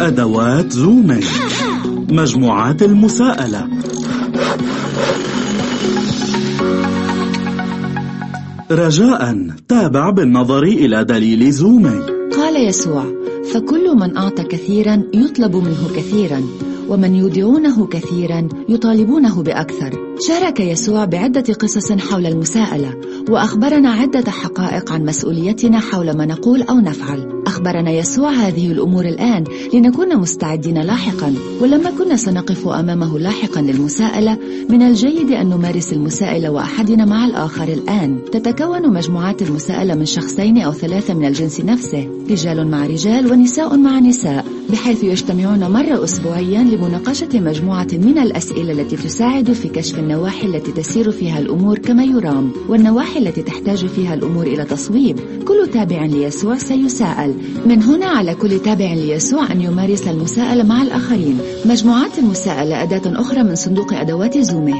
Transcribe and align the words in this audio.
أدوات 0.00 0.72
زومي 0.72 1.20
مجموعات 2.10 2.82
المساءلة. 2.82 3.68
رجاء 8.70 9.46
تابع 9.68 10.10
بالنظر 10.10 10.62
إلى 10.62 11.04
دليل 11.04 11.52
زومي 11.52 12.00
قال 12.36 12.68
يسوع 12.68 13.04
فكل 13.54 13.96
من 13.96 14.16
أعطى 14.16 14.42
كثيرا 14.42 15.02
يطلب 15.14 15.56
منه 15.56 15.88
كثيرا 15.96 16.42
ومن 16.88 17.14
يودعونه 17.14 17.86
كثيرا 17.86 18.48
يطالبونه 18.68 19.42
بأكثر. 19.42 20.05
شارك 20.20 20.60
يسوع 20.60 21.04
بعدة 21.04 21.54
قصص 21.54 21.92
حول 21.92 22.26
المساءلة 22.26 22.94
وأخبرنا 23.28 23.90
عدة 23.90 24.30
حقائق 24.30 24.92
عن 24.92 25.04
مسؤوليتنا 25.04 25.80
حول 25.80 26.16
ما 26.16 26.26
نقول 26.26 26.62
أو 26.62 26.80
نفعل. 26.80 27.42
أخبرنا 27.46 27.90
يسوع 27.90 28.30
هذه 28.30 28.72
الأمور 28.72 29.04
الآن 29.04 29.44
لنكون 29.74 30.16
مستعدين 30.16 30.82
لاحقا 30.82 31.34
ولما 31.60 31.90
كنا 31.90 32.16
سنقف 32.16 32.68
أمامه 32.68 33.18
لاحقا 33.18 33.60
للمساءلة. 33.60 34.38
من 34.70 34.82
الجيد 34.82 35.30
أن 35.30 35.48
نمارس 35.48 35.92
المساءلة 35.92 36.50
وأحدنا 36.50 37.04
مع 37.04 37.26
الآخر 37.26 37.68
الآن. 37.68 38.18
تتكون 38.32 38.94
مجموعات 38.94 39.42
المساءلة 39.42 39.94
من 39.94 40.04
شخصين 40.04 40.58
أو 40.58 40.72
ثلاثة 40.72 41.14
من 41.14 41.24
الجنس 41.24 41.60
نفسه 41.60 42.08
رجال 42.30 42.66
مع 42.70 42.86
رجال 42.86 43.32
ونساء 43.32 43.76
مع 43.76 43.98
نساء 43.98 44.44
بحيث 44.70 45.04
يجتمعون 45.04 45.70
مرة 45.70 46.04
أسبوعيا 46.04 46.62
لمناقشة 46.62 47.40
مجموعة 47.40 47.88
من 47.92 48.18
الأسئلة 48.18 48.72
التي 48.72 48.96
تساعد 48.96 49.52
في 49.52 49.68
كشف 49.68 50.05
النواحي 50.06 50.46
التي 50.46 50.72
تسير 50.72 51.10
فيها 51.10 51.38
الأمور 51.38 51.78
كما 51.78 52.04
يرام 52.04 52.52
والنواحي 52.68 53.18
التي 53.18 53.42
تحتاج 53.42 53.86
فيها 53.86 54.14
الأمور 54.14 54.46
إلى 54.46 54.64
تصويب. 54.64 55.16
كل 55.44 55.68
تابع 55.72 56.04
ليسوع 56.04 56.58
سيساءل. 56.58 57.34
من 57.66 57.82
هنا 57.82 58.06
على 58.06 58.34
كل 58.34 58.58
تابع 58.58 58.92
ليسوع 58.92 59.52
أن 59.52 59.60
يمارس 59.60 60.08
المساءلة 60.08 60.64
مع 60.64 60.82
الآخرين. 60.82 61.38
مجموعات 61.64 62.18
المساءلة 62.18 62.82
أداة 62.82 63.20
أخرى 63.20 63.42
من 63.42 63.54
صندوق 63.54 63.94
أدوات 63.94 64.38
زومه. 64.38 64.74